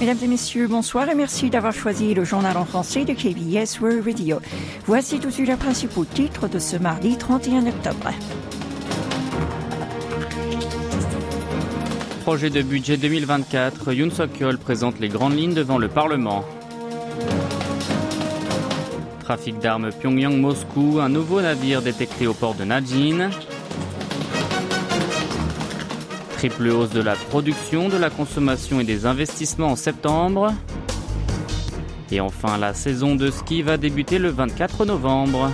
[0.00, 4.02] Mesdames et messieurs, bonsoir et merci d'avoir choisi le journal en français de KBS World
[4.02, 4.40] Radio.
[4.86, 8.10] Voici tout de suite les principaux titres de ce mardi 31 octobre.
[12.22, 16.46] Projet de budget 2024, Yoon Suk-yeol présente les grandes lignes devant le Parlement.
[19.22, 23.28] Trafic d'armes Pyongyang-Moscou, un nouveau navire détecté au port de Najin.
[26.40, 30.54] Triple hausse de la production, de la consommation et des investissements en septembre.
[32.10, 35.50] Et enfin, la saison de ski va débuter le 24 novembre.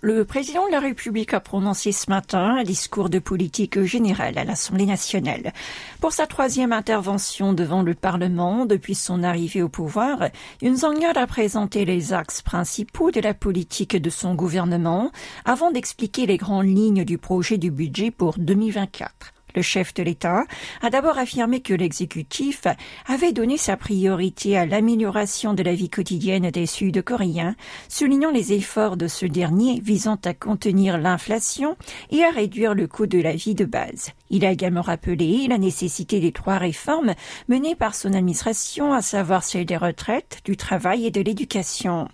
[0.00, 4.44] Le président de la République a prononcé ce matin un discours de politique générale à
[4.44, 5.52] l'Assemblée nationale.
[6.00, 10.28] Pour sa troisième intervention devant le Parlement depuis son arrivée au pouvoir,
[10.62, 15.10] Yoon Song-yeol a présenté les axes principaux de la politique de son gouvernement
[15.44, 19.34] avant d'expliquer les grandes lignes du projet du budget pour 2024.
[19.58, 20.44] Le chef de l'État
[20.82, 22.68] a d'abord affirmé que l'exécutif
[23.08, 27.56] avait donné sa priorité à l'amélioration de la vie quotidienne des Sud-Coréens,
[27.88, 31.76] soulignant les efforts de ce dernier visant à contenir l'inflation
[32.12, 34.12] et à réduire le coût de la vie de base.
[34.30, 37.14] Il a également rappelé la nécessité des trois réformes
[37.48, 42.08] menées par son administration, à savoir celle des retraites, du travail et de l'éducation.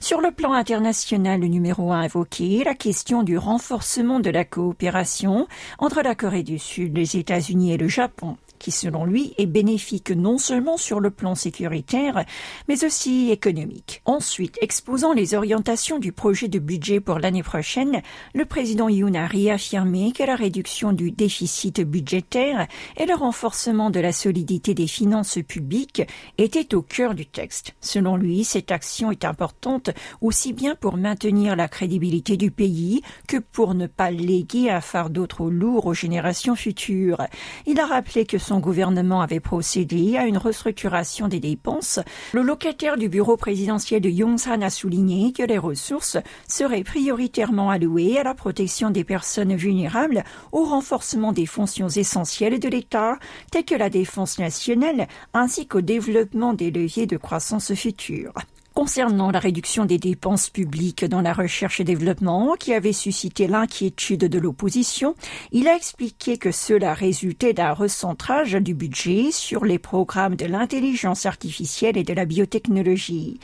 [0.00, 5.48] Sur le plan international, le numéro un évoqué la question du renforcement de la coopération
[5.78, 10.10] entre la Corée du Sud les États-Unis et le Japon qui selon lui est bénéfique
[10.10, 12.24] non seulement sur le plan sécuritaire,
[12.68, 14.02] mais aussi économique.
[14.04, 18.02] Ensuite, exposant les orientations du projet de budget pour l'année prochaine,
[18.34, 24.00] le président Yoon a réaffirmé que la réduction du déficit budgétaire et le renforcement de
[24.00, 26.02] la solidité des finances publiques
[26.38, 27.74] étaient au cœur du texte.
[27.80, 29.90] Selon lui, cette action est importante
[30.20, 35.26] aussi bien pour maintenir la crédibilité du pays que pour ne pas léguer un fardeau
[35.26, 37.26] trop lourd aux générations futures.
[37.66, 41.98] Il a rappelé que son gouvernement avait procédé à une restructuration des dépenses,
[42.32, 48.18] le locataire du bureau présidentiel de Yongsan a souligné que les ressources seraient prioritairement allouées
[48.18, 53.18] à la protection des personnes vulnérables, au renforcement des fonctions essentielles de l'État,
[53.50, 58.32] telles que la défense nationale, ainsi qu'au développement des leviers de croissance future.
[58.76, 64.28] Concernant la réduction des dépenses publiques dans la recherche et développement qui avait suscité l'inquiétude
[64.28, 65.14] de l'opposition,
[65.50, 71.24] il a expliqué que cela résultait d'un recentrage du budget sur les programmes de l'intelligence
[71.24, 73.40] artificielle et de la biotechnologie.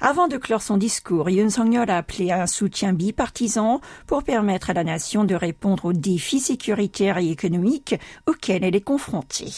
[0.00, 4.70] Avant de clore son discours, Yoon Song-yeol a appelé à un soutien bipartisan pour permettre
[4.70, 7.96] à la nation de répondre aux défis sécuritaires et économiques
[8.28, 9.50] auxquels elle est confrontée.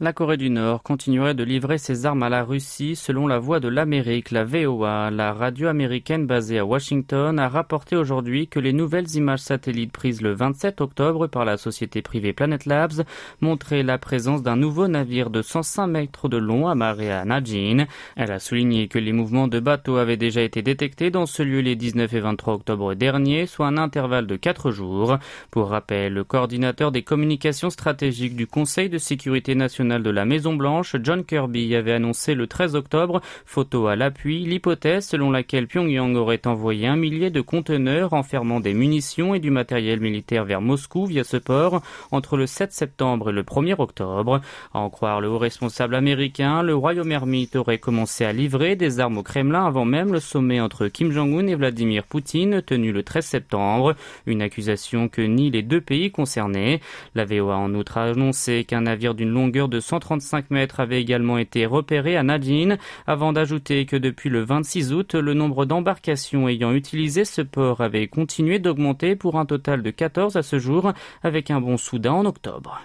[0.00, 3.58] La Corée du Nord continuerait de livrer ses armes à la Russie selon la voix
[3.58, 4.30] de l'Amérique.
[4.30, 9.40] La VOA, la radio américaine basée à Washington, a rapporté aujourd'hui que les nouvelles images
[9.40, 13.02] satellites prises le 27 octobre par la société privée Planet Labs
[13.40, 17.86] montraient la présence d'un nouveau navire de 105 mètres de long amarré à Najin.
[18.14, 21.58] Elle a souligné que les mouvements de bateaux avaient déjà été détectés dans ce lieu
[21.58, 25.18] les 19 et 23 octobre dernier, soit un intervalle de 4 jours.
[25.50, 30.96] Pour rappel, le coordinateur des communications stratégiques du Conseil de sécurité nationale de la Maison-Blanche,
[31.02, 36.46] John Kirby, avait annoncé le 13 octobre, photo à l'appui, l'hypothèse selon laquelle Pyongyang aurait
[36.46, 41.24] envoyé un millier de conteneurs enfermant des munitions et du matériel militaire vers Moscou via
[41.24, 44.42] ce port entre le 7 septembre et le 1er octobre.
[44.74, 49.00] À en croire le haut responsable américain, le royaume ermite aurait commencé à livrer des
[49.00, 53.02] armes au Kremlin avant même le sommet entre Kim Jong-un et Vladimir Poutine tenu le
[53.02, 53.94] 13 septembre,
[54.26, 56.80] une accusation que nient les deux pays concernés.
[57.14, 61.38] La VOA en outre a annoncé qu'un navire d'une longueur de 135 mètres avait également
[61.38, 66.72] été repéré à Nadine, avant d'ajouter que depuis le 26 août, le nombre d'embarcations ayant
[66.72, 71.50] utilisé ce port avait continué d'augmenter pour un total de 14 à ce jour, avec
[71.50, 72.80] un bon Soudan en octobre.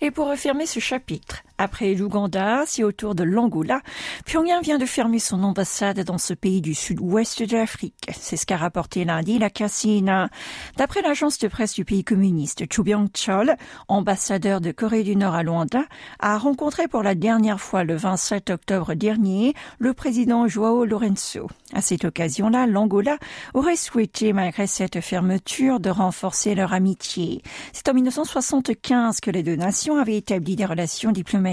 [0.00, 3.82] Et pour refermer ce chapitre, après l'Ouganda, c'est au tour de l'Angola.
[4.26, 8.10] Pyongyang vient de fermer son ambassade dans ce pays du sud-ouest de l'Afrique.
[8.12, 10.28] C'est ce qu'a rapporté lundi la Cassina.
[10.76, 13.54] D'après l'agence de presse du pays communiste, Chu Byung-chol,
[13.86, 15.84] ambassadeur de Corée du Nord à Luanda,
[16.18, 21.46] a rencontré pour la dernière fois le 27 octobre dernier le président Joao Lorenzo.
[21.74, 23.18] À cette occasion-là, l'Angola
[23.54, 27.40] aurait souhaité, malgré cette fermeture, de renforcer leur amitié.
[27.72, 31.51] C'est en 1975 que les deux nations avaient établi des relations diplomatiques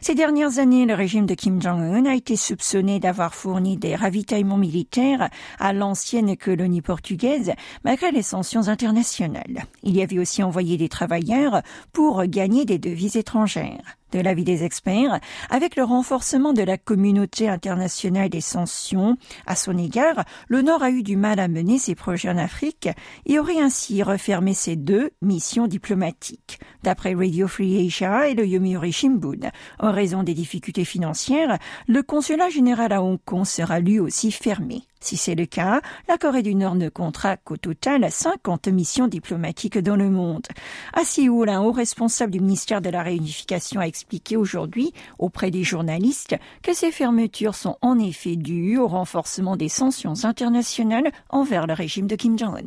[0.00, 4.56] ces dernières années, le régime de Kim Jong-un a été soupçonné d'avoir fourni des ravitaillements
[4.56, 5.28] militaires
[5.58, 7.52] à l'ancienne colonie portugaise,
[7.84, 9.64] malgré les sanctions internationales.
[9.82, 11.62] Il y avait aussi envoyé des travailleurs
[11.92, 13.96] pour gagner des devises étrangères.
[14.14, 15.18] De l'avis des experts,
[15.50, 19.16] avec le renforcement de la communauté internationale des sanctions
[19.46, 22.88] à son égard, le Nord a eu du mal à mener ses projets en Afrique
[23.26, 26.60] et aurait ainsi refermé ses deux missions diplomatiques.
[26.84, 29.50] D'après Radio Free Asia et le Yomiuri Shimbun,
[29.80, 31.58] en raison des difficultés financières,
[31.88, 34.82] le consulat général à Hong Kong sera lui aussi fermé.
[35.04, 39.76] Si c'est le cas, la Corée du Nord ne comptera qu'au total 50 missions diplomatiques
[39.76, 40.46] dans le monde.
[40.94, 45.62] À Séoul, un haut responsable du ministère de la Réunification a expliqué aujourd'hui auprès des
[45.62, 51.74] journalistes que ces fermetures sont en effet dues au renforcement des sanctions internationales envers le
[51.74, 52.62] régime de Kim Jong-un.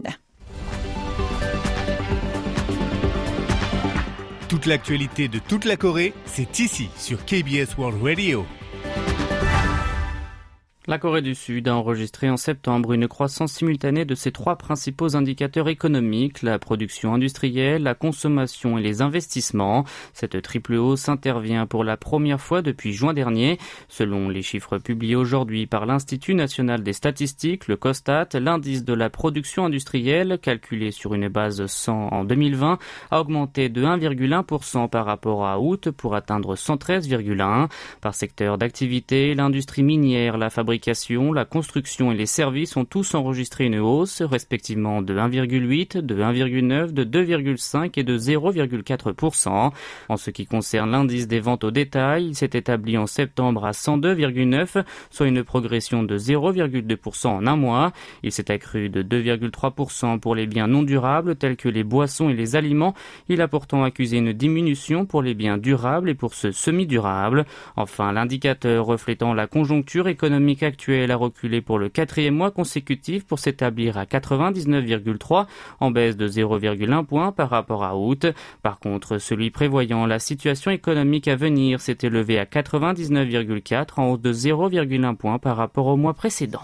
[4.47, 8.45] Toute l'actualité de toute la Corée, c'est ici sur KBS World Radio.
[10.89, 15.17] La Corée du Sud a enregistré en septembre une croissance simultanée de ses trois principaux
[15.17, 19.83] indicateurs économiques, la production industrielle, la consommation et les investissements.
[20.13, 23.57] Cette triple hausse intervient pour la première fois depuis juin dernier.
[23.89, 29.09] Selon les chiffres publiés aujourd'hui par l'Institut national des statistiques, le COSTAT, l'indice de la
[29.09, 32.79] production industrielle, calculé sur une base 100 en 2020,
[33.11, 37.67] a augmenté de 1,1% par rapport à août pour atteindre 113,1.
[37.99, 40.76] Par secteur d'activité, l'industrie minière, la fabrication
[41.33, 46.91] la construction et les services ont tous enregistré une hausse, respectivement de 1,8, de 1,9,
[46.91, 49.71] de 2,5 et de 0,4%.
[50.09, 53.71] En ce qui concerne l'indice des ventes au détail, il s'est établi en septembre à
[53.71, 57.91] 102,9, soit une progression de 0,2% en un mois.
[58.23, 62.33] Il s'est accru de 2,3% pour les biens non durables tels que les boissons et
[62.33, 62.93] les aliments.
[63.29, 67.45] Il a pourtant accusé une diminution pour les biens durables et pour ceux semi-durables.
[67.75, 73.39] Enfin, l'indicateur reflétant la conjoncture économique actuel a reculé pour le quatrième mois consécutif pour
[73.39, 75.47] s'établir à 99,3
[75.79, 78.27] en baisse de 0,1 point par rapport à août.
[78.61, 84.21] Par contre, celui prévoyant la situation économique à venir s'est élevé à 99,4 en hausse
[84.21, 86.61] de 0,1 point par rapport au mois précédent.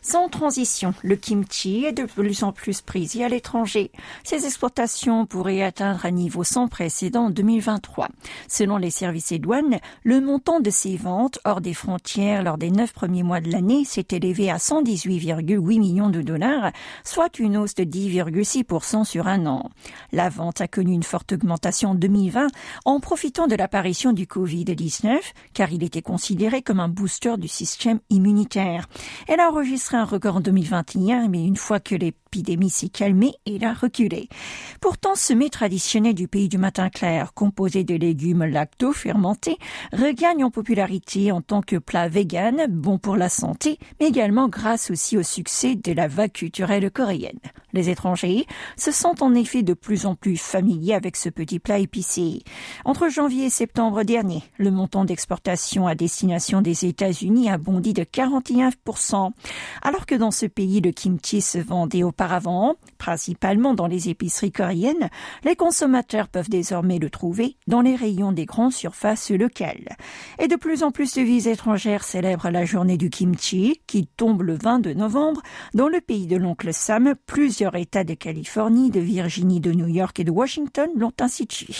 [0.00, 3.90] Sans transition, le kimchi est de plus en plus prisé à l'étranger.
[4.24, 8.08] Ses exportations pourraient atteindre un niveau sans précédent en 2023.
[8.48, 12.70] Selon les services et douanes, le montant de ces ventes hors des frontières lors des
[12.70, 16.72] neuf premiers mois de l'année s'est élevé à 118,8 millions de dollars,
[17.04, 19.70] soit une hausse de 10,6% sur un an.
[20.12, 22.46] La vente a connu une forte augmentation en 2020
[22.84, 25.18] en profitant de l'apparition du Covid-19,
[25.54, 28.88] car il était considéré comme un booster du système immunitaire.
[29.26, 29.50] Elle a
[29.96, 31.94] un record en 2021, mais une fois que
[32.28, 34.28] l'épidémie s'est calmée, il a reculé.
[34.82, 39.56] Pourtant, ce mets traditionnel du pays du matin clair, composé de légumes lacto-fermentés,
[39.92, 44.90] regagne en popularité en tant que plat vegan, bon pour la santé, mais également grâce
[44.90, 47.38] aussi au succès de la vague culturelle coréenne.
[47.72, 48.46] Les étrangers
[48.76, 52.42] se sentent en effet de plus en plus familiers avec ce petit plat épicé.
[52.84, 58.04] Entre janvier et septembre dernier, le montant d'exportation à destination des États-Unis a bondi de
[58.04, 59.30] 41%,
[59.82, 65.08] alors que dans ce pays le kimchi se vendait auparavant, principalement dans les épiceries coréennes,
[65.44, 69.96] les consommateurs peuvent désormais le trouver dans les rayons des grandes surfaces locales.
[70.40, 74.42] Et de plus en plus de villes étrangères célèbrent la journée du kimchi, qui tombe
[74.42, 75.42] le 22 novembre,
[75.74, 80.18] dans le pays de l'oncle Sam, plusieurs États de Californie, de Virginie, de New York
[80.18, 81.72] et de Washington l'ont institué.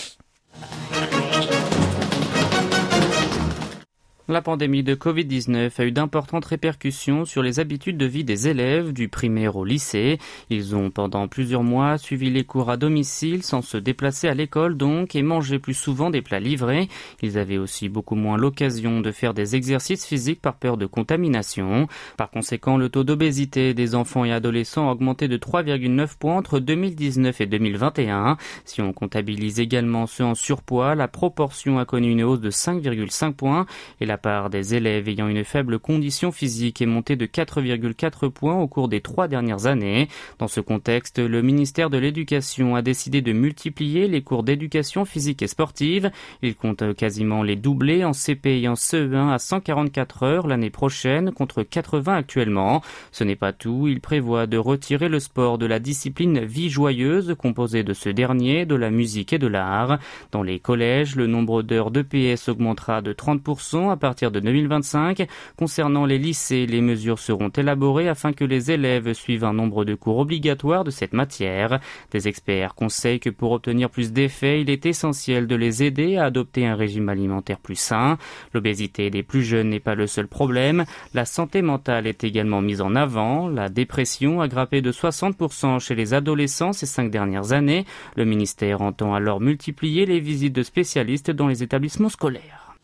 [4.29, 8.93] La pandémie de Covid-19 a eu d'importantes répercussions sur les habitudes de vie des élèves
[8.93, 10.19] du primaire au lycée.
[10.51, 14.77] Ils ont pendant plusieurs mois suivi les cours à domicile sans se déplacer à l'école
[14.77, 16.89] donc et manger plus souvent des plats livrés.
[17.23, 21.87] Ils avaient aussi beaucoup moins l'occasion de faire des exercices physiques par peur de contamination.
[22.15, 26.59] Par conséquent, le taux d'obésité des enfants et adolescents a augmenté de 3,9 points entre
[26.59, 28.37] 2019 et 2021.
[28.63, 33.33] Si on comptabilise également ceux en surpoids, la proportion a connu une hausse de 5,5
[33.33, 33.65] points
[33.99, 38.59] et la part des élèves ayant une faible condition physique est montée de 4,4 points
[38.59, 40.07] au cours des trois dernières années.
[40.37, 45.41] Dans ce contexte, le ministère de l'Éducation a décidé de multiplier les cours d'éducation physique
[45.41, 46.11] et sportive.
[46.41, 51.31] Il compte quasiment les doubler en CP et en CE1 à 144 heures l'année prochaine
[51.31, 52.81] contre 80 actuellement.
[53.11, 57.35] Ce n'est pas tout, il prévoit de retirer le sport de la discipline vie joyeuse
[57.37, 59.99] composée de ce dernier, de la musique et de l'art.
[60.31, 65.27] Dans les collèges, le nombre d'heures d'EPS augmentera de 30% à partir partir de 2025.
[65.55, 69.93] Concernant les lycées, les mesures seront élaborées afin que les élèves suivent un nombre de
[69.93, 71.79] cours obligatoires de cette matière.
[72.09, 76.25] Des experts conseillent que pour obtenir plus d'effets, il est essentiel de les aider à
[76.25, 78.17] adopter un régime alimentaire plus sain.
[78.55, 80.85] L'obésité des plus jeunes n'est pas le seul problème.
[81.13, 83.47] La santé mentale est également mise en avant.
[83.47, 87.85] La dépression a grimpé de 60% chez les adolescents ces cinq dernières années.
[88.15, 92.75] Le ministère entend alors multiplier les visites de spécialistes dans les établissements scolaires.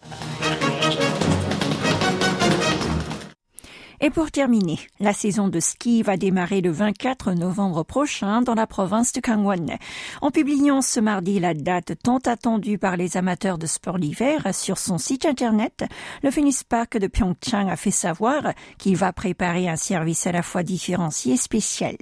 [4.02, 8.68] Et pour terminer, la saison de ski va démarrer le 24 novembre prochain dans la
[8.68, 9.78] province de Kangwon.
[10.22, 14.78] En publiant ce mardi la date tant attendue par les amateurs de sport d'hiver sur
[14.78, 15.86] son site internet,
[16.24, 20.42] le Phoenix Park de Pyeongchang a fait savoir qu'il va préparer un service à la
[20.42, 21.96] fois différencié et spécial.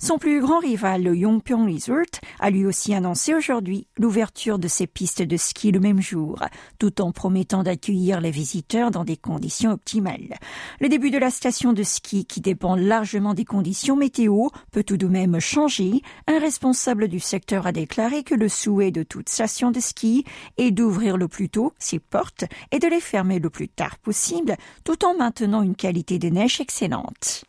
[0.00, 4.86] Son plus grand rival, le Yongpyong Resort, a lui aussi annoncé aujourd'hui l'ouverture de ses
[4.86, 6.42] pistes de ski le même jour,
[6.78, 10.34] tout en promettant d'accueillir les visiteurs dans des conditions optimales.
[10.80, 14.96] Le début de la station de ski qui dépend largement des conditions météo peut tout
[14.96, 16.02] de même changer.
[16.26, 20.24] Un responsable du secteur a déclaré que le souhait de toute station de ski
[20.56, 24.56] est d'ouvrir le plus tôt ses portes et de les fermer le plus tard possible
[24.84, 27.44] tout en maintenant une qualité de neige excellente.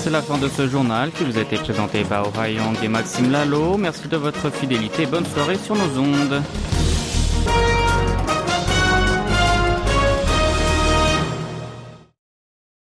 [0.00, 3.30] C'est la fin de ce journal qui vous a été présenté par Orion et Maxime
[3.30, 3.76] Lalo.
[3.76, 5.06] Merci de votre fidélité.
[5.06, 6.42] Bonne soirée sur nos ondes.